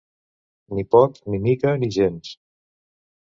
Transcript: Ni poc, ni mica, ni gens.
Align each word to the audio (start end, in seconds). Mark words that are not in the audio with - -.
Ni 0.77 0.85
poc, 0.95 1.19
ni 1.33 1.39
mica, 1.45 1.75
ni 1.83 1.91
gens. 1.97 2.31